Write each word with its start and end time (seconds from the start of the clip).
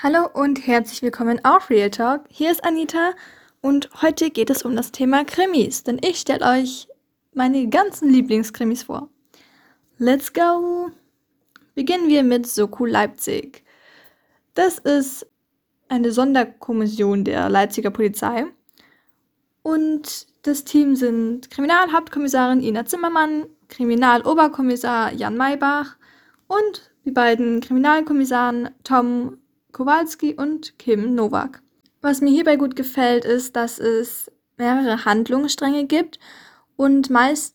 Hallo 0.00 0.28
und 0.32 0.64
herzlich 0.64 1.02
willkommen 1.02 1.44
auf 1.44 1.70
Real 1.70 1.90
Talk. 1.90 2.20
Hier 2.28 2.52
ist 2.52 2.62
Anita 2.62 3.14
und 3.60 3.90
heute 4.00 4.30
geht 4.30 4.48
es 4.48 4.62
um 4.62 4.76
das 4.76 4.92
Thema 4.92 5.24
Krimis, 5.24 5.82
denn 5.82 5.98
ich 6.00 6.20
stelle 6.20 6.46
euch 6.46 6.86
meine 7.34 7.68
ganzen 7.68 8.08
Lieblingskrimis 8.08 8.84
vor. 8.84 9.08
Let's 9.98 10.32
go! 10.32 10.92
Beginnen 11.74 12.06
wir 12.06 12.22
mit 12.22 12.46
Soku 12.46 12.86
Leipzig. 12.86 13.64
Das 14.54 14.78
ist 14.78 15.26
eine 15.88 16.12
Sonderkommission 16.12 17.24
der 17.24 17.48
Leipziger 17.48 17.90
Polizei 17.90 18.46
und 19.64 20.28
das 20.42 20.62
Team 20.62 20.94
sind 20.94 21.50
Kriminalhauptkommissarin 21.50 22.62
Ina 22.62 22.86
Zimmermann, 22.86 23.46
Kriminaloberkommissar 23.66 25.12
Jan 25.12 25.36
Maybach 25.36 25.96
und 26.46 26.92
die 27.04 27.10
beiden 27.10 27.60
Kriminalkommissaren 27.60 28.70
Tom 28.84 29.38
Kowalski 29.78 30.34
und 30.34 30.76
Kim 30.80 31.14
Nowak. 31.14 31.62
Was 32.00 32.20
mir 32.20 32.30
hierbei 32.30 32.56
gut 32.56 32.74
gefällt, 32.74 33.24
ist, 33.24 33.54
dass 33.54 33.78
es 33.78 34.28
mehrere 34.56 35.04
Handlungsstränge 35.04 35.86
gibt 35.86 36.18
und 36.74 37.10
meist 37.10 37.54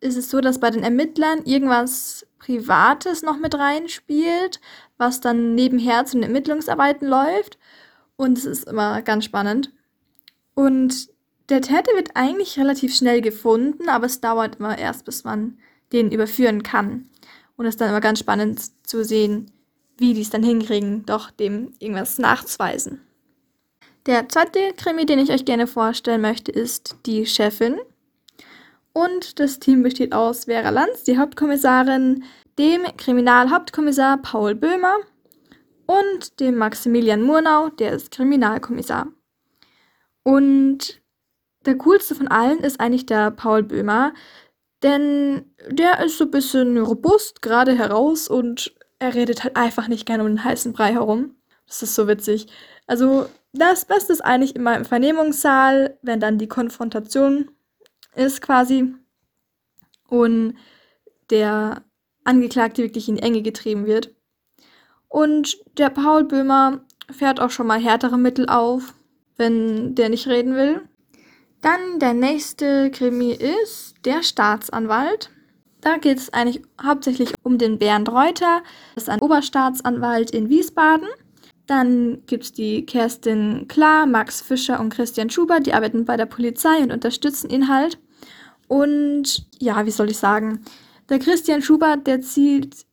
ist 0.00 0.18
es 0.18 0.28
so, 0.28 0.42
dass 0.42 0.60
bei 0.60 0.68
den 0.68 0.82
Ermittlern 0.82 1.46
irgendwas 1.46 2.26
Privates 2.38 3.22
noch 3.22 3.38
mit 3.38 3.54
reinspielt, 3.54 4.60
was 4.98 5.22
dann 5.22 5.54
nebenher 5.54 6.04
zu 6.04 6.18
den 6.18 6.24
Ermittlungsarbeiten 6.24 7.08
läuft. 7.08 7.58
Und 8.16 8.36
es 8.36 8.44
ist 8.44 8.68
immer 8.68 9.00
ganz 9.00 9.24
spannend. 9.24 9.72
Und 10.52 11.08
der 11.48 11.62
Täter 11.62 11.92
wird 11.94 12.10
eigentlich 12.16 12.58
relativ 12.58 12.94
schnell 12.94 13.22
gefunden, 13.22 13.88
aber 13.88 14.04
es 14.04 14.20
dauert 14.20 14.56
immer 14.56 14.76
erst, 14.76 15.06
bis 15.06 15.24
man 15.24 15.56
den 15.90 16.12
überführen 16.12 16.62
kann. 16.62 17.08
Und 17.56 17.64
es 17.64 17.76
ist 17.76 17.80
dann 17.80 17.88
immer 17.88 18.02
ganz 18.02 18.18
spannend 18.18 18.60
zu 18.86 19.04
sehen, 19.04 19.50
wie 20.02 20.12
die 20.12 20.20
es 20.20 20.30
dann 20.30 20.42
hinkriegen, 20.42 21.06
doch 21.06 21.30
dem 21.30 21.72
irgendwas 21.78 22.18
nachzuweisen. 22.18 23.00
Der 24.04 24.28
zweite 24.28 24.74
Krimi, 24.76 25.06
den 25.06 25.20
ich 25.20 25.30
euch 25.30 25.44
gerne 25.44 25.68
vorstellen 25.68 26.20
möchte, 26.20 26.50
ist 26.50 26.96
Die 27.06 27.24
Chefin. 27.24 27.78
Und 28.92 29.38
das 29.38 29.60
Team 29.60 29.84
besteht 29.84 30.12
aus 30.12 30.46
Vera 30.46 30.70
Lanz, 30.70 31.04
die 31.04 31.16
Hauptkommissarin, 31.16 32.24
dem 32.58 32.82
Kriminalhauptkommissar 32.96 34.18
Paul 34.18 34.56
Böhmer 34.56 34.96
und 35.86 36.40
dem 36.40 36.56
Maximilian 36.56 37.22
Murnau, 37.22 37.68
der 37.70 37.92
ist 37.92 38.10
Kriminalkommissar. 38.10 39.06
Und 40.24 41.00
der 41.64 41.78
coolste 41.78 42.16
von 42.16 42.26
allen 42.26 42.58
ist 42.58 42.80
eigentlich 42.80 43.06
der 43.06 43.30
Paul 43.30 43.62
Böhmer, 43.62 44.12
denn 44.82 45.54
der 45.70 46.04
ist 46.04 46.18
so 46.18 46.24
ein 46.24 46.32
bisschen 46.32 46.76
robust, 46.78 47.40
gerade 47.40 47.78
heraus 47.78 48.26
und 48.26 48.74
er 49.02 49.14
redet 49.14 49.42
halt 49.42 49.56
einfach 49.56 49.88
nicht 49.88 50.06
gerne 50.06 50.22
um 50.22 50.28
den 50.28 50.44
heißen 50.44 50.72
Brei 50.72 50.92
herum. 50.92 51.34
Das 51.66 51.82
ist 51.82 51.96
so 51.96 52.06
witzig. 52.06 52.46
Also, 52.86 53.26
das 53.52 53.84
Beste 53.84 54.12
ist 54.12 54.20
eigentlich 54.20 54.54
immer 54.54 54.76
im 54.76 54.84
Vernehmungssaal, 54.84 55.98
wenn 56.02 56.20
dann 56.20 56.38
die 56.38 56.46
Konfrontation 56.46 57.50
ist 58.14 58.40
quasi 58.42 58.94
und 60.08 60.54
der 61.30 61.82
Angeklagte 62.22 62.82
wirklich 62.82 63.08
in 63.08 63.16
die 63.16 63.22
Enge 63.22 63.42
getrieben 63.42 63.86
wird. 63.86 64.14
Und 65.08 65.58
der 65.78 65.90
Paul 65.90 66.22
Böhmer 66.22 66.84
fährt 67.10 67.40
auch 67.40 67.50
schon 67.50 67.66
mal 67.66 67.80
härtere 67.80 68.18
Mittel 68.18 68.48
auf, 68.48 68.94
wenn 69.36 69.96
der 69.96 70.10
nicht 70.10 70.28
reden 70.28 70.54
will. 70.54 70.88
Dann 71.60 71.98
der 71.98 72.14
nächste 72.14 72.92
Krimi 72.92 73.32
ist 73.32 73.96
der 74.04 74.22
Staatsanwalt. 74.22 75.31
Da 75.82 75.98
geht 75.98 76.18
es 76.18 76.32
eigentlich 76.32 76.62
hauptsächlich 76.82 77.34
um 77.42 77.58
den 77.58 77.78
Bernd 77.78 78.08
Reuter. 78.08 78.62
Das 78.94 79.04
ist 79.04 79.10
ein 79.10 79.20
Oberstaatsanwalt 79.20 80.30
in 80.30 80.48
Wiesbaden. 80.48 81.08
Dann 81.66 82.22
gibt 82.26 82.44
es 82.44 82.52
die 82.52 82.86
Kerstin 82.86 83.66
Klar, 83.68 84.06
Max 84.06 84.40
Fischer 84.40 84.80
und 84.80 84.90
Christian 84.90 85.28
Schubert. 85.28 85.66
Die 85.66 85.74
arbeiten 85.74 86.04
bei 86.04 86.16
der 86.16 86.26
Polizei 86.26 86.78
und 86.78 86.92
unterstützen 86.92 87.50
ihn 87.50 87.68
halt. 87.68 87.98
Und 88.68 89.46
ja, 89.58 89.84
wie 89.84 89.90
soll 89.90 90.10
ich 90.10 90.18
sagen? 90.18 90.64
Der 91.08 91.18
Christian 91.18 91.62
Schubert, 91.62 92.06
der 92.06 92.20
zieht 92.20 92.86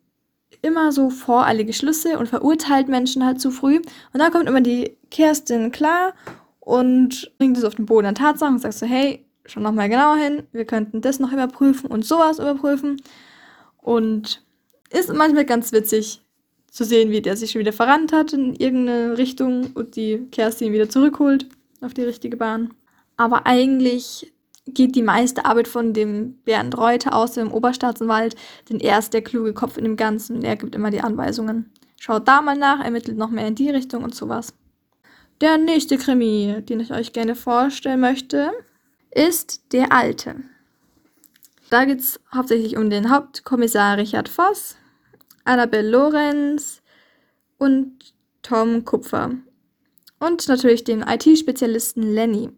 immer 0.62 0.92
so 0.92 1.12
voreilige 1.12 1.74
Schlüsse 1.74 2.18
und 2.18 2.28
verurteilt 2.28 2.88
Menschen 2.90 3.24
halt 3.24 3.40
zu 3.40 3.52
früh. 3.52 3.78
Und 4.13 4.19
dann 4.19 4.31
kommt 4.31 4.50
immer 4.50 4.62
die 4.62 4.97
Kerstin 5.12 5.72
Klar 5.72 6.13
und 6.59 7.31
bringt 7.38 7.58
es 7.58 7.63
auf 7.63 7.75
den 7.75 7.86
Boden 7.86 8.06
der 8.06 8.13
Tatsachen 8.16 8.56
und 8.56 8.62
sagt 8.62 8.74
so, 8.74 8.88
hey, 8.88 9.28
schau 9.45 9.59
nochmal 9.59 9.89
genauer 9.89 10.17
hin, 10.17 10.44
wir 10.51 10.66
könnten 10.66 11.01
das 11.01 11.19
noch 11.19 11.31
überprüfen 11.31 11.89
und 11.89 12.05
sowas 12.05 12.39
überprüfen. 12.39 13.01
Und 13.77 14.44
ist 14.89 15.13
manchmal 15.13 15.45
ganz 15.45 15.72
witzig 15.72 16.22
zu 16.72 16.83
sehen, 16.83 17.11
wie 17.11 17.22
der 17.22 17.38
sich 17.38 17.51
schon 17.51 17.59
wieder 17.59 17.73
verrannt 17.73 18.11
hat 18.13 18.33
in 18.33 18.55
irgendeine 18.55 19.17
Richtung 19.17 19.72
und 19.73 19.95
die 19.95 20.27
Kerstin 20.31 20.73
wieder 20.73 20.89
zurückholt 20.89 21.47
auf 21.81 21.94
die 21.94 22.03
richtige 22.03 22.38
Bahn. 22.38 22.73
Aber 23.17 23.45
eigentlich 23.45 24.31
geht 24.67 24.95
die 24.95 25.01
meiste 25.01 25.45
Arbeit 25.45 25.67
von 25.67 25.94
dem 25.94 26.35
Bernd 26.45 26.77
Reuter 26.77 27.16
aus, 27.16 27.33
dem 27.33 27.51
Oberstaatsanwalt, 27.51 28.35
denn 28.69 28.79
er 28.79 29.00
ist 29.00 29.13
der 29.13 29.23
kluge 29.23 29.53
Kopf 29.53 29.77
in 29.77 29.83
dem 29.83 29.97
Ganzen 29.97 30.38
und 30.38 30.44
er 30.44 30.56
gibt 30.56 30.75
immer 30.75 30.91
die 30.91 31.01
Anweisungen. 31.01 31.71
Schaut 32.00 32.27
da 32.27 32.41
mal 32.41 32.57
nach, 32.57 32.83
ermittelt 32.83 33.17
noch 33.17 33.29
mehr 33.29 33.47
in 33.47 33.56
die 33.56 33.69
Richtung 33.69 34.03
und 34.03 34.16
sowas. 34.16 34.53
Der 35.41 35.57
nächste 35.57 35.97
Krimi, 35.97 36.61
den 36.61 36.79
ich 36.79 36.91
euch 36.91 37.13
gerne 37.13 37.35
vorstellen 37.35 38.00
möchte, 38.00 38.51
ist 39.12 39.74
der 39.74 39.92
Alte. 39.92 40.36
Da 41.70 41.86
geht 41.86 42.00
es 42.00 42.20
hauptsächlich 42.34 42.78
um 42.78 42.90
den 42.90 43.12
Hauptkommissar 43.12 43.97
Richard 43.97 44.30
Voss, 44.30 44.75
Annabelle 45.44 45.90
Lorenz 45.90 46.81
und 47.58 48.14
Tom 48.42 48.86
Kupfer. 48.86 49.31
Und 50.19 50.48
natürlich 50.48 50.84
den 50.84 51.02
IT-Spezialisten 51.02 52.03
Lenny. 52.03 52.50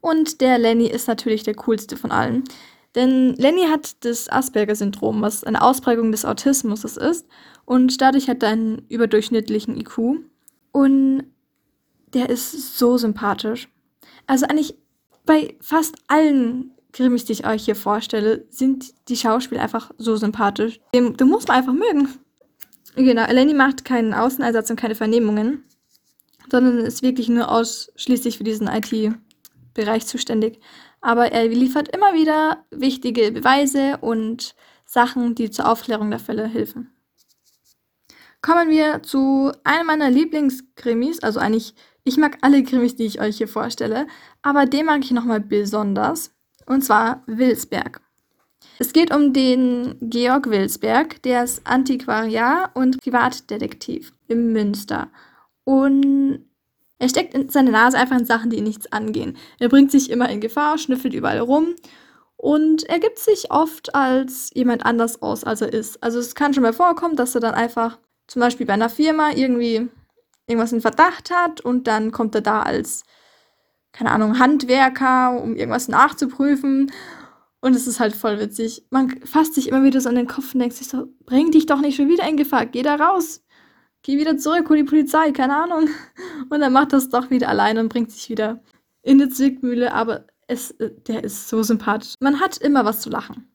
Und 0.00 0.40
der 0.40 0.58
Lenny 0.58 0.86
ist 0.86 1.08
natürlich 1.08 1.42
der 1.42 1.54
coolste 1.54 1.96
von 1.96 2.10
allen. 2.10 2.44
Denn 2.94 3.34
Lenny 3.34 3.66
hat 3.68 4.04
das 4.04 4.28
Asperger-Syndrom, 4.28 5.22
was 5.22 5.44
eine 5.44 5.62
Ausprägung 5.62 6.10
des 6.10 6.24
Autismus 6.24 6.84
ist. 6.84 7.26
Und 7.64 8.00
dadurch 8.00 8.28
hat 8.28 8.42
er 8.42 8.50
einen 8.50 8.86
überdurchschnittlichen 8.88 9.76
IQ. 9.76 10.20
Und 10.72 11.24
der 12.14 12.28
ist 12.28 12.78
so 12.78 12.96
sympathisch. 12.96 13.68
Also 14.26 14.46
eigentlich 14.46 14.76
bei 15.28 15.54
fast 15.60 15.96
allen 16.08 16.72
Krimis, 16.92 17.26
die 17.26 17.34
ich 17.34 17.46
euch 17.46 17.66
hier 17.66 17.76
vorstelle, 17.76 18.46
sind 18.48 18.94
die 19.10 19.16
Schauspieler 19.16 19.62
einfach 19.62 19.90
so 19.98 20.16
sympathisch. 20.16 20.80
Den, 20.94 21.18
den 21.18 21.28
muss 21.28 21.46
man 21.46 21.58
einfach 21.58 21.74
mögen. 21.74 22.08
Genau, 22.96 23.24
Eleni 23.24 23.52
macht 23.52 23.84
keinen 23.84 24.14
Außeneinsatz 24.14 24.70
und 24.70 24.80
keine 24.80 24.94
Vernehmungen, 24.94 25.64
sondern 26.50 26.78
ist 26.78 27.02
wirklich 27.02 27.28
nur 27.28 27.50
ausschließlich 27.50 28.38
für 28.38 28.44
diesen 28.44 28.68
IT-Bereich 28.68 30.06
zuständig. 30.06 30.60
Aber 31.02 31.30
er 31.30 31.46
liefert 31.46 31.94
immer 31.94 32.14
wieder 32.14 32.64
wichtige 32.70 33.30
Beweise 33.30 33.98
und 34.00 34.54
Sachen, 34.86 35.34
die 35.34 35.50
zur 35.50 35.70
Aufklärung 35.70 36.08
der 36.10 36.20
Fälle 36.20 36.46
helfen. 36.46 36.90
Kommen 38.40 38.70
wir 38.70 39.02
zu 39.02 39.52
einem 39.62 39.88
meiner 39.88 40.10
Lieblingskrimis, 40.10 41.22
also 41.22 41.38
eigentlich 41.38 41.74
ich 42.08 42.16
mag 42.16 42.38
alle 42.40 42.62
Krimis, 42.64 42.96
die 42.96 43.06
ich 43.06 43.20
euch 43.20 43.36
hier 43.36 43.48
vorstelle, 43.48 44.06
aber 44.42 44.66
den 44.66 44.86
mag 44.86 45.04
ich 45.04 45.10
nochmal 45.10 45.40
besonders. 45.40 46.34
Und 46.66 46.82
zwar 46.84 47.22
Wilsberg. 47.26 48.00
Es 48.78 48.92
geht 48.92 49.14
um 49.14 49.32
den 49.32 49.96
Georg 50.00 50.50
Wilsberg, 50.50 51.22
der 51.22 51.44
ist 51.44 51.66
Antiquariat 51.66 52.70
und 52.74 53.00
Privatdetektiv 53.00 54.12
im 54.28 54.52
Münster. 54.52 55.08
Und 55.64 56.44
er 56.98 57.08
steckt 57.08 57.34
in 57.34 57.48
seine 57.48 57.70
Nase 57.70 57.98
einfach 57.98 58.18
in 58.18 58.24
Sachen, 58.24 58.50
die 58.50 58.58
ihn 58.58 58.64
nichts 58.64 58.90
angehen. 58.92 59.36
Er 59.58 59.68
bringt 59.68 59.90
sich 59.90 60.10
immer 60.10 60.28
in 60.28 60.40
Gefahr, 60.40 60.78
schnüffelt 60.78 61.14
überall 61.14 61.40
rum 61.40 61.74
und 62.36 62.84
er 62.84 63.00
gibt 63.00 63.18
sich 63.18 63.50
oft 63.50 63.94
als 63.94 64.50
jemand 64.54 64.86
anders 64.86 65.22
aus, 65.22 65.44
als 65.44 65.60
er 65.60 65.72
ist. 65.72 66.02
Also 66.02 66.18
es 66.18 66.34
kann 66.34 66.54
schon 66.54 66.62
mal 66.62 66.72
vorkommen, 66.72 67.16
dass 67.16 67.34
er 67.34 67.40
dann 67.40 67.54
einfach 67.54 67.98
zum 68.28 68.40
Beispiel 68.40 68.66
bei 68.66 68.74
einer 68.74 68.90
Firma 68.90 69.32
irgendwie 69.32 69.88
irgendwas 70.48 70.72
in 70.72 70.80
Verdacht 70.80 71.30
hat 71.30 71.60
und 71.60 71.86
dann 71.86 72.10
kommt 72.12 72.34
er 72.34 72.40
da 72.40 72.62
als, 72.62 73.04
keine 73.92 74.10
Ahnung, 74.10 74.38
Handwerker, 74.38 75.40
um 75.40 75.56
irgendwas 75.56 75.88
nachzuprüfen. 75.88 76.90
Und 77.60 77.74
es 77.74 77.86
ist 77.86 78.00
halt 78.00 78.14
voll 78.14 78.38
witzig. 78.38 78.86
Man 78.90 79.20
fasst 79.22 79.54
sich 79.54 79.68
immer 79.68 79.82
wieder 79.82 80.00
so 80.00 80.08
an 80.08 80.14
den 80.14 80.28
Kopf 80.28 80.54
und 80.54 80.60
denkt 80.60 80.76
sich 80.76 80.88
so, 80.88 81.08
bring 81.24 81.50
dich 81.50 81.66
doch 81.66 81.80
nicht 81.80 81.96
schon 81.96 82.08
wieder 82.08 82.28
in 82.28 82.36
Gefahr, 82.36 82.66
geh 82.66 82.82
da 82.82 82.94
raus. 82.94 83.42
Geh 84.02 84.16
wieder 84.16 84.36
zurück, 84.38 84.68
hol 84.68 84.76
die 84.76 84.84
Polizei, 84.84 85.32
keine 85.32 85.56
Ahnung. 85.56 85.88
Und 86.50 86.60
dann 86.60 86.72
macht 86.72 86.92
das 86.92 87.08
doch 87.08 87.30
wieder 87.30 87.48
alleine 87.48 87.80
und 87.80 87.88
bringt 87.88 88.12
sich 88.12 88.30
wieder 88.30 88.62
in 89.02 89.18
die 89.18 89.28
Zwickmühle, 89.28 89.92
aber 89.92 90.26
es, 90.46 90.74
der 90.78 91.24
ist 91.24 91.48
so 91.48 91.62
sympathisch. 91.62 92.14
Man 92.20 92.40
hat 92.40 92.58
immer 92.58 92.84
was 92.84 93.00
zu 93.00 93.10
lachen. 93.10 93.48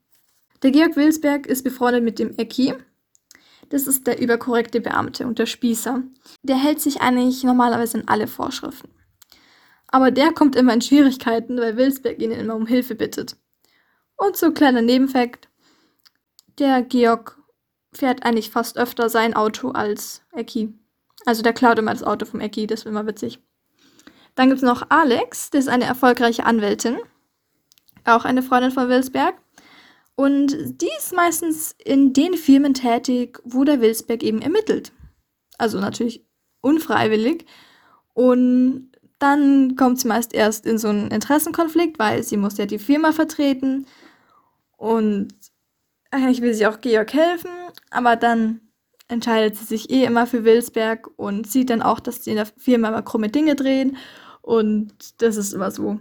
Der 0.61 0.71
Georg 0.71 0.95
Wilsberg 0.95 1.47
ist 1.47 1.63
befreundet 1.63 2.03
mit 2.03 2.19
dem 2.19 2.37
Ecki, 2.37 2.73
das 3.69 3.87
ist 3.87 4.07
der 4.07 4.21
überkorrekte 4.21 4.81
Beamte 4.81 5.25
und 5.25 5.39
der 5.39 5.45
Spießer. 5.45 6.03
Der 6.43 6.55
hält 6.55 6.79
sich 6.79 7.01
eigentlich 7.01 7.43
normalerweise 7.43 7.99
an 7.99 8.07
alle 8.07 8.27
Vorschriften. 8.27 8.89
Aber 9.87 10.11
der 10.11 10.33
kommt 10.33 10.55
immer 10.55 10.73
in 10.73 10.81
Schwierigkeiten, 10.81 11.57
weil 11.57 11.77
Wilsberg 11.77 12.19
ihn 12.19 12.31
immer 12.31 12.55
um 12.55 12.65
Hilfe 12.65 12.95
bittet. 12.95 13.37
Und 14.17 14.35
so 14.37 14.51
kleiner 14.51 14.81
Nebenfakt: 14.81 15.49
Der 16.59 16.81
Georg 16.81 17.39
fährt 17.93 18.23
eigentlich 18.23 18.49
fast 18.49 18.77
öfter 18.77 19.09
sein 19.09 19.35
Auto 19.35 19.69
als 19.69 20.23
Ecki. 20.31 20.73
Also 21.25 21.43
der 21.43 21.53
klaut 21.53 21.79
immer 21.79 21.91
das 21.91 22.03
Auto 22.03 22.25
vom 22.25 22.39
Ecki, 22.39 22.67
das 22.67 22.81
ist 22.81 22.85
immer 22.85 23.05
witzig. 23.05 23.39
Dann 24.35 24.49
gibt 24.49 24.57
es 24.57 24.63
noch 24.63 24.89
Alex, 24.89 25.51
das 25.51 25.65
ist 25.65 25.69
eine 25.69 25.85
erfolgreiche 25.85 26.45
Anwältin. 26.45 26.97
Auch 28.03 28.25
eine 28.25 28.43
Freundin 28.43 28.71
von 28.71 28.89
Wilsberg. 28.89 29.35
Und 30.15 30.81
die 30.81 30.89
ist 30.97 31.13
meistens 31.13 31.75
in 31.83 32.13
den 32.13 32.35
Firmen 32.35 32.73
tätig, 32.73 33.39
wo 33.43 33.63
der 33.63 33.81
Wilsberg 33.81 34.21
eben 34.21 34.41
ermittelt. 34.41 34.91
Also 35.57 35.79
natürlich 35.79 36.25
unfreiwillig. 36.61 37.45
Und 38.13 38.91
dann 39.19 39.75
kommt 39.75 39.99
sie 39.99 40.07
meist 40.07 40.33
erst 40.33 40.65
in 40.65 40.77
so 40.77 40.89
einen 40.89 41.09
Interessenkonflikt, 41.09 41.97
weil 41.97 42.23
sie 42.23 42.37
muss 42.37 42.57
ja 42.57 42.65
die 42.65 42.79
Firma 42.79 43.11
vertreten. 43.11 43.87
Und 44.77 45.33
eigentlich 46.11 46.41
will 46.41 46.53
sie 46.53 46.67
auch 46.67 46.81
Georg 46.81 47.13
helfen, 47.13 47.49
aber 47.89 48.15
dann 48.15 48.61
entscheidet 49.07 49.55
sie 49.55 49.65
sich 49.65 49.89
eh 49.89 50.03
immer 50.03 50.27
für 50.27 50.43
Wilsberg 50.43 51.09
und 51.17 51.49
sieht 51.49 51.69
dann 51.69 51.81
auch, 51.81 51.99
dass 51.99 52.21
die 52.21 52.31
in 52.31 52.35
der 52.35 52.45
Firma 52.45 52.89
immer 52.89 53.01
krumme 53.01 53.29
Dinge 53.29 53.55
drehen. 53.55 53.97
Und 54.41 55.21
das 55.21 55.37
ist 55.37 55.53
immer 55.53 55.71
so 55.71 55.99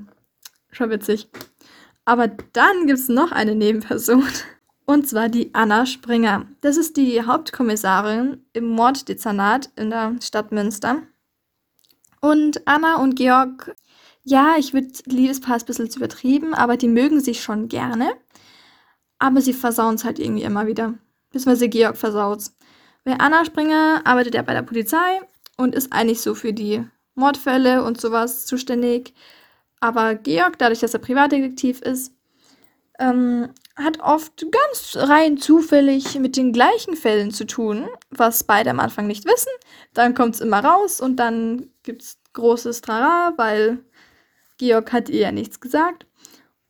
schon 0.71 0.91
witzig. 0.91 1.29
Aber 2.05 2.29
dann 2.29 2.87
gibt 2.87 2.99
es 2.99 3.09
noch 3.09 3.33
eine 3.33 3.55
Nebenperson. 3.55 4.25
Und 4.85 5.09
zwar 5.09 5.29
die 5.29 5.55
Anna 5.55 5.87
Springer. 5.87 6.47
Das 6.61 6.77
ist 6.77 6.97
die 6.97 7.23
Hauptkommissarin 7.23 8.45
im 8.53 8.69
Morddezernat 8.69 9.71
in 9.77 9.91
der 9.91 10.17
Stadt 10.21 10.51
Münster. 10.51 11.03
Und 12.21 12.67
Anna 12.67 12.97
und 12.97 13.15
Georg, 13.15 13.75
ja, 14.25 14.55
ich 14.59 14.75
würde 14.75 14.89
Liebespaar 15.07 15.57
ein 15.57 15.65
bisschen 15.65 15.91
zu 15.91 15.99
übertrieben, 15.99 16.55
aber 16.55 16.77
die 16.77 16.89
mögen 16.89 17.21
sich 17.21 17.43
schon 17.43 17.69
gerne. 17.69 18.13
Aber 19.19 19.41
sie 19.41 19.53
versauen 19.53 19.95
es 19.95 20.05
halt 20.05 20.19
irgendwie 20.19 20.43
immer 20.43 20.67
wieder. 20.67 20.95
Beziehungsweise 21.31 21.69
Georg 21.69 21.97
versaut's. 21.97 22.57
Weil 23.05 23.17
Anna 23.19 23.45
Springer 23.45 24.03
arbeitet 24.05 24.35
ja 24.35 24.43
bei 24.43 24.53
der 24.53 24.63
Polizei 24.63 25.21
und 25.57 25.75
ist 25.75 25.93
eigentlich 25.93 26.21
so 26.21 26.35
für 26.35 26.53
die 26.53 26.85
Mordfälle 27.15 27.85
und 27.85 28.01
sowas 28.01 28.47
zuständig. 28.47 29.15
Aber 29.83 30.15
Georg, 30.15 30.59
dadurch, 30.59 30.79
dass 30.79 30.95
er 30.95 31.01
Privatdetektiv 31.01 31.81
ist, 31.81 32.15
ähm, 33.01 33.49
hat 33.75 33.99
oft 33.99 34.47
ganz 34.53 34.97
rein 34.97 35.39
zufällig 35.39 36.21
mit 36.21 36.37
den 36.37 36.53
gleichen 36.53 36.95
Fällen 36.95 37.33
zu 37.33 37.47
tun, 37.49 37.89
was 38.11 38.45
beide 38.45 38.71
am 38.71 38.79
Anfang 38.79 39.09
nicht 39.09 39.25
wissen. 39.25 39.51
Dann 39.93 40.15
kommt 40.15 40.37
es 40.37 40.41
immer 40.41 40.65
raus 40.65 41.01
und 41.01 41.17
dann 41.17 41.69
gibt 41.83 42.03
es 42.03 42.19
großes 42.33 42.83
Trara, 42.83 43.33
weil 43.37 43.81
Georg 44.57 44.93
hat 44.93 45.09
ihr 45.09 45.19
ja 45.19 45.33
nichts 45.33 45.59
gesagt. 45.59 46.07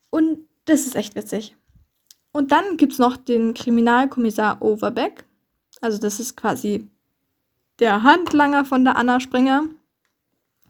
Und 0.08 0.48
das 0.64 0.86
ist 0.86 0.96
echt 0.96 1.14
witzig. 1.14 1.54
Und 2.32 2.50
dann 2.50 2.78
gibt 2.78 2.94
es 2.94 2.98
noch 2.98 3.18
den 3.18 3.52
Kriminalkommissar 3.52 4.62
Overbeck. 4.62 5.26
Also 5.82 5.98
das 5.98 6.18
ist 6.18 6.34
quasi 6.34 6.88
der 7.78 8.04
Handlanger 8.04 8.64
von 8.64 8.84
der 8.84 8.96
Anna 8.96 9.20
Springer. 9.20 9.64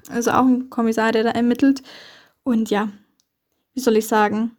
Also 0.08 0.32
auch 0.32 0.46
ein 0.46 0.70
Kommissar, 0.70 1.12
der 1.12 1.22
da 1.22 1.30
ermittelt. 1.30 1.84
Und 2.44 2.70
ja, 2.70 2.88
wie 3.74 3.80
soll 3.80 3.96
ich 3.96 4.06
sagen? 4.06 4.56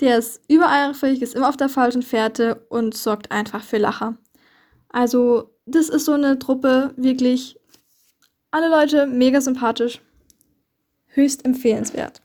Der 0.00 0.18
ist 0.18 0.40
übereifrig, 0.48 1.22
ist 1.22 1.34
immer 1.34 1.48
auf 1.48 1.56
der 1.56 1.68
falschen 1.68 2.02
Fährte 2.02 2.66
und 2.68 2.94
sorgt 2.94 3.30
einfach 3.30 3.62
für 3.62 3.78
Lacher. 3.78 4.16
Also, 4.88 5.50
das 5.66 5.88
ist 5.88 6.04
so 6.04 6.12
eine 6.12 6.38
Truppe, 6.38 6.94
wirklich 6.96 7.58
alle 8.50 8.68
Leute 8.68 9.06
mega 9.06 9.40
sympathisch. 9.40 10.00
Höchst 11.08 11.44
empfehlenswert. 11.44 12.22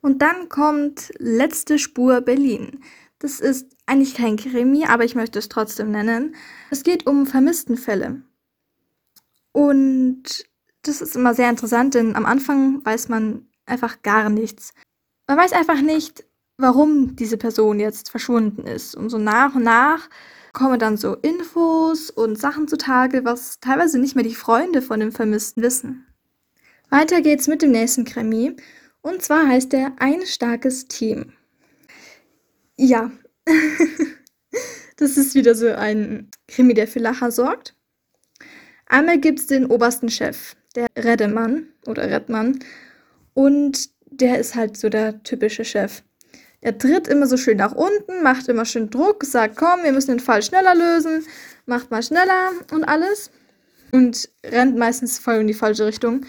Und 0.00 0.22
dann 0.22 0.48
kommt 0.48 1.12
Letzte 1.18 1.78
Spur 1.78 2.20
Berlin. 2.20 2.80
Das 3.18 3.40
ist 3.40 3.76
eigentlich 3.86 4.14
kein 4.14 4.36
Krimi, 4.36 4.84
aber 4.84 5.04
ich 5.04 5.14
möchte 5.14 5.38
es 5.38 5.48
trotzdem 5.48 5.90
nennen. 5.90 6.34
Es 6.70 6.82
geht 6.82 7.06
um 7.06 7.26
Vermisstenfälle. 7.26 8.22
Und 9.52 10.44
das 10.88 11.00
ist 11.00 11.16
immer 11.16 11.34
sehr 11.34 11.50
interessant, 11.50 11.94
denn 11.94 12.16
am 12.16 12.26
Anfang 12.26 12.84
weiß 12.84 13.08
man 13.08 13.46
einfach 13.66 14.02
gar 14.02 14.28
nichts. 14.30 14.72
Man 15.26 15.38
weiß 15.38 15.52
einfach 15.52 15.80
nicht, 15.80 16.24
warum 16.58 17.16
diese 17.16 17.36
Person 17.36 17.80
jetzt 17.80 18.10
verschwunden 18.10 18.66
ist. 18.66 18.94
Und 18.94 19.10
so 19.10 19.18
nach 19.18 19.54
und 19.54 19.64
nach 19.64 20.08
kommen 20.52 20.78
dann 20.78 20.96
so 20.96 21.14
Infos 21.16 22.10
und 22.10 22.38
Sachen 22.38 22.68
zutage, 22.68 23.24
was 23.24 23.60
teilweise 23.60 23.98
nicht 23.98 24.14
mehr 24.14 24.24
die 24.24 24.34
Freunde 24.34 24.80
von 24.80 25.00
dem 25.00 25.12
Vermissten 25.12 25.62
wissen. 25.62 26.06
Weiter 26.88 27.20
geht's 27.20 27.48
mit 27.48 27.62
dem 27.62 27.72
nächsten 27.72 28.04
Krimi. 28.04 28.56
Und 29.02 29.22
zwar 29.22 29.46
heißt 29.46 29.74
er 29.74 29.92
Ein 29.98 30.24
starkes 30.24 30.88
Team. 30.88 31.32
Ja, 32.76 33.10
das 34.96 35.16
ist 35.16 35.34
wieder 35.34 35.54
so 35.54 35.68
ein 35.68 36.30
Krimi, 36.48 36.74
der 36.74 36.88
für 36.88 37.00
Lacher 37.00 37.30
sorgt. 37.30 37.74
Einmal 38.86 39.18
gibt 39.18 39.40
es 39.40 39.46
den 39.46 39.66
obersten 39.66 40.08
Chef, 40.08 40.56
der 40.76 40.88
Reddemann 40.96 41.68
oder 41.86 42.08
Rettmann. 42.10 42.58
Und 43.34 43.90
der 44.06 44.38
ist 44.38 44.54
halt 44.54 44.76
so 44.76 44.88
der 44.88 45.22
typische 45.22 45.64
Chef. 45.64 46.02
Der 46.62 46.78
tritt 46.78 47.06
immer 47.08 47.26
so 47.26 47.36
schön 47.36 47.58
nach 47.58 47.72
unten, 47.72 48.22
macht 48.22 48.48
immer 48.48 48.64
schön 48.64 48.90
Druck, 48.90 49.24
sagt, 49.24 49.56
komm, 49.56 49.82
wir 49.82 49.92
müssen 49.92 50.12
den 50.12 50.20
Fall 50.20 50.42
schneller 50.42 50.74
lösen, 50.74 51.24
macht 51.66 51.90
mal 51.90 52.02
schneller 52.02 52.52
und 52.72 52.84
alles. 52.84 53.30
Und 53.92 54.28
rennt 54.44 54.76
meistens 54.76 55.18
voll 55.18 55.36
in 55.36 55.46
die 55.46 55.54
falsche 55.54 55.86
Richtung. 55.86 56.26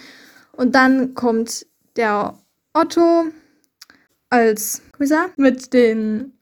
Und 0.52 0.74
dann 0.74 1.14
kommt 1.14 1.66
der 1.96 2.38
Otto 2.72 3.26
als 4.30 4.82
Kommissar 4.92 5.30
mit 5.36 5.72
den 5.72 6.38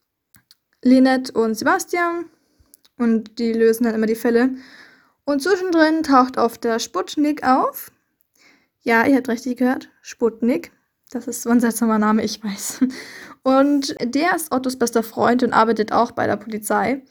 Linette 0.83 1.33
und 1.33 1.55
Sebastian. 1.55 2.27
Und 2.99 3.39
die 3.39 3.53
lösen 3.53 3.85
dann 3.85 3.95
immer 3.95 4.07
die 4.07 4.15
Fälle. 4.15 4.51
Und 5.25 5.43
zwischendrin 5.43 6.03
taucht 6.03 6.39
auf 6.39 6.59
der 6.59 6.79
Sputnik 6.79 7.47
auf. 7.47 7.91
Ja, 8.87 9.05
ihr 9.05 9.17
habt 9.17 9.29
richtig 9.29 9.57
gehört. 9.57 9.91
Sputnik. 10.01 10.71
Das 11.11 11.27
ist 11.27 11.43
so 11.43 11.51
ein 11.51 11.59
seltsamer 11.59 11.99
Name, 11.99 12.23
ich 12.23 12.43
weiß. 12.43 12.81
Und 13.43 13.97
der 14.01 14.37
ist 14.37 14.53
Ottos 14.53 14.79
bester 14.79 15.03
Freund 15.03 15.43
und 15.43 15.53
arbeitet 15.53 15.91
auch 15.91 16.13
bei 16.13 16.29
der 16.29 16.37
Polizei. 16.37 17.03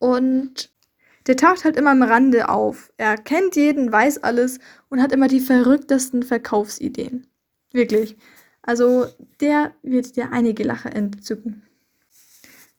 Und 0.00 0.72
der 1.28 1.36
taucht 1.36 1.64
halt 1.64 1.76
immer 1.76 1.92
am 1.92 2.02
Rande 2.02 2.48
auf. 2.48 2.92
Er 2.96 3.16
kennt 3.16 3.54
jeden, 3.54 3.92
weiß 3.92 4.24
alles 4.24 4.58
und 4.88 5.00
hat 5.00 5.12
immer 5.12 5.28
die 5.28 5.38
verrücktesten 5.38 6.24
Verkaufsideen. 6.24 7.28
Wirklich. 7.72 8.16
Also 8.62 9.06
der 9.40 9.72
wird 9.82 10.16
dir 10.16 10.32
einige 10.32 10.64
Lacher 10.64 10.96
entzücken. 10.96 11.62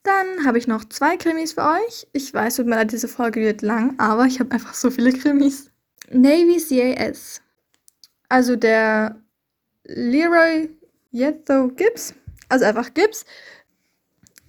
Dann 0.02 0.44
habe 0.44 0.58
ich 0.58 0.68
noch 0.68 0.84
zwei 0.84 1.16
Krimis 1.16 1.54
für 1.54 1.64
euch. 1.64 2.06
Ich 2.12 2.34
weiß, 2.34 2.56
tut 2.56 2.66
mir 2.66 2.74
leid, 2.74 2.92
diese 2.92 3.08
Folge 3.08 3.40
wird 3.40 3.62
lang, 3.62 3.98
aber 3.98 4.26
ich 4.26 4.40
habe 4.40 4.50
einfach 4.52 4.74
so 4.74 4.90
viele 4.90 5.14
Krimis. 5.14 5.70
Navy 6.10 6.58
CAS. 6.60 7.40
Also 8.28 8.56
der 8.56 9.20
Leroy 9.84 10.70
Yetho 11.12 11.68
Gibbs, 11.68 12.14
also 12.48 12.64
einfach 12.64 12.92
Gibbs, 12.94 13.24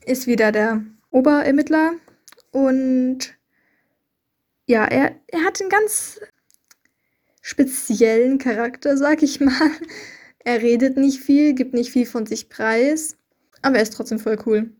ist 0.06 0.28
wieder 0.28 0.52
der 0.52 0.84
Oberermittler 1.12 1.94
und 2.52 3.38
ja, 4.66 4.86
er, 4.86 5.16
er 5.28 5.44
hat 5.44 5.62
einen 5.62 5.70
ganz 5.70 6.20
speziellen 7.42 8.38
Charakter, 8.38 8.98
sag 8.98 9.24
ich 9.24 9.40
mal. 9.40 9.72
Er 10.40 10.62
redet 10.62 10.98
nicht 10.98 11.22
viel, 11.22 11.54
gibt 11.54 11.74
nicht 11.74 11.92
viel 11.92 12.06
von 12.06 12.26
sich 12.26 12.50
preis, 12.50 13.18
aber 13.62 13.78
er 13.78 13.84
ist 13.84 13.94
trotzdem 13.94 14.20
voll 14.20 14.38
cool. 14.46 14.72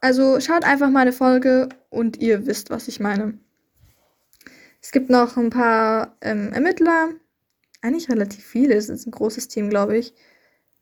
Also 0.00 0.40
schaut 0.40 0.64
einfach 0.64 0.88
mal 0.88 1.00
eine 1.00 1.12
Folge 1.12 1.68
und 1.90 2.18
ihr 2.18 2.46
wisst, 2.46 2.70
was 2.70 2.88
ich 2.88 3.00
meine. 3.00 3.38
Es 4.80 4.92
gibt 4.92 5.10
noch 5.10 5.36
ein 5.36 5.50
paar 5.50 6.16
ähm, 6.22 6.52
Ermittler. 6.52 7.10
Eigentlich 7.82 8.10
relativ 8.10 8.44
viele. 8.44 8.74
Es 8.74 8.88
ist 8.88 9.06
ein 9.06 9.12
großes 9.12 9.48
Team, 9.48 9.70
glaube 9.70 9.96
ich. 9.96 10.14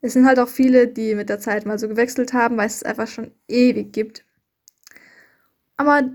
Es 0.01 0.13
sind 0.13 0.27
halt 0.27 0.39
auch 0.39 0.49
viele, 0.49 0.89
die 0.89 1.15
mit 1.15 1.29
der 1.29 1.41
Zeit 1.41 1.67
mal 1.67 1.79
so 1.79 1.89
gewechselt 1.89 2.33
haben, 2.33 2.57
weil 2.57 2.67
es 2.67 2.83
einfach 2.83 3.09
schon 3.09 3.33
ewig 3.49 3.93
gibt. 3.93 4.25
Aber 5.77 6.11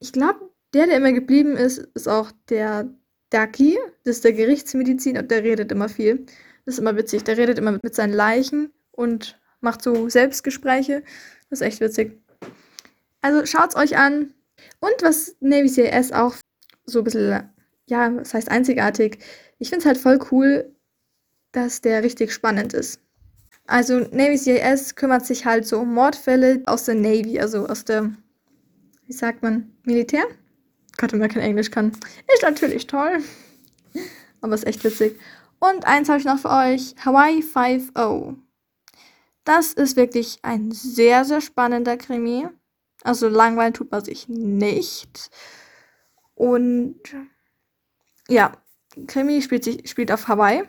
ich 0.00 0.12
glaube, 0.12 0.50
der, 0.74 0.86
der 0.86 0.96
immer 0.96 1.12
geblieben 1.12 1.56
ist, 1.56 1.78
ist 1.94 2.08
auch 2.08 2.32
der 2.48 2.88
Ducky. 3.30 3.78
Das 4.04 4.16
ist 4.16 4.24
der 4.24 4.32
Gerichtsmediziner 4.32 5.20
und 5.20 5.30
der 5.30 5.44
redet 5.44 5.72
immer 5.72 5.88
viel. 5.88 6.26
Das 6.64 6.74
ist 6.74 6.78
immer 6.78 6.96
witzig. 6.96 7.24
Der 7.24 7.36
redet 7.36 7.58
immer 7.58 7.78
mit 7.82 7.94
seinen 7.94 8.12
Leichen 8.12 8.72
und 8.92 9.40
macht 9.60 9.82
so 9.82 10.08
Selbstgespräche. 10.08 11.02
Das 11.48 11.60
ist 11.60 11.66
echt 11.66 11.80
witzig. 11.80 12.20
Also 13.22 13.44
schaut's 13.46 13.76
euch 13.76 13.96
an. 13.96 14.34
Und 14.80 14.94
was 15.02 15.36
Navy 15.40 15.68
CIS 15.68 16.12
auch 16.12 16.34
so 16.86 17.00
ein 17.00 17.04
bisschen, 17.04 17.50
ja, 17.86 18.10
das 18.10 18.34
heißt 18.34 18.50
einzigartig. 18.50 19.18
Ich 19.60 19.68
finde 19.68 19.80
es 19.80 19.86
halt 19.86 19.98
voll 19.98 20.18
cool, 20.32 20.74
dass 21.52 21.82
der 21.82 22.02
richtig 22.02 22.32
spannend 22.32 22.72
ist. 22.72 23.00
Also 23.66 23.98
Navy 23.98 24.38
CIS 24.38 24.96
kümmert 24.96 25.26
sich 25.26 25.44
halt 25.44 25.66
so 25.66 25.80
um 25.80 25.94
Mordfälle 25.94 26.62
aus 26.66 26.86
der 26.86 26.94
Navy, 26.94 27.38
also 27.38 27.66
aus 27.66 27.84
der, 27.84 28.10
wie 29.06 29.12
sagt 29.12 29.42
man, 29.42 29.70
Militär? 29.84 30.24
Gott, 30.96 31.12
wenn 31.12 31.20
man 31.20 31.28
kein 31.28 31.42
Englisch 31.42 31.70
kann. 31.70 31.92
Ist 32.34 32.42
natürlich 32.42 32.86
toll. 32.86 33.22
Aber 34.40 34.54
ist 34.54 34.66
echt 34.66 34.82
witzig. 34.82 35.18
Und 35.58 35.84
eins 35.86 36.08
habe 36.08 36.18
ich 36.18 36.24
noch 36.24 36.38
für 36.38 36.50
euch: 36.50 36.94
Hawaii 37.04 37.40
5.0. 37.40 38.36
Das 39.44 39.74
ist 39.74 39.96
wirklich 39.96 40.38
ein 40.42 40.70
sehr, 40.72 41.26
sehr 41.26 41.42
spannender 41.42 41.98
Krimi. 41.98 42.48
Also 43.02 43.28
langweilen 43.28 43.74
tut 43.74 43.90
man 43.90 44.02
sich 44.02 44.26
nicht. 44.28 45.30
Und 46.34 46.98
ja, 48.28 48.56
Krimi 49.06 49.42
spielt, 49.42 49.64
sich, 49.64 49.88
spielt 49.88 50.12
auf 50.12 50.28
Hawaii. 50.28 50.64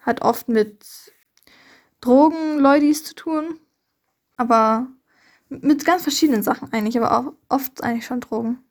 Hat 0.00 0.22
oft 0.22 0.48
mit 0.48 0.84
Drogenleudis 2.00 3.04
zu 3.04 3.14
tun. 3.14 3.60
Aber 4.36 4.86
mit 5.48 5.84
ganz 5.84 6.02
verschiedenen 6.02 6.42
Sachen 6.42 6.72
eigentlich, 6.72 6.96
aber 6.96 7.16
auch 7.16 7.32
oft 7.48 7.82
eigentlich 7.82 8.06
schon 8.06 8.20
Drogen. 8.20 8.62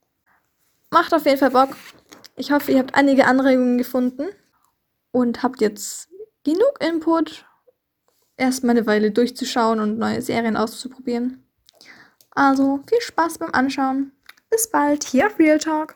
Macht 0.92 1.14
auf 1.14 1.26
jeden 1.26 1.40
Fall 1.40 1.52
Bock. 1.52 1.76
Ich 2.36 2.52
hoffe, 2.52 2.72
ihr 2.72 2.80
habt 2.80 2.96
einige 2.96 3.26
Anregungen 3.26 3.78
gefunden 3.78 4.28
und 5.12 5.42
habt 5.42 5.62
jetzt 5.62 6.10
genug 6.44 6.80
Input, 6.80 7.46
erstmal 8.38 8.78
eine 8.78 8.86
Weile 8.86 9.12
durchzuschauen 9.12 9.80
und 9.80 9.98
neue 9.98 10.22
Serien 10.22 10.58
auszuprobieren. 10.58 11.44
Also 12.32 12.82
viel 12.88 13.02
Spaß 13.02 13.38
beim 13.38 13.52
Anschauen. 13.54 14.12
Bis 14.50 14.70
bald 14.70 15.06
hier 15.06 15.28
auf 15.28 15.40
Real 15.40 15.58
Talk. 15.58 15.96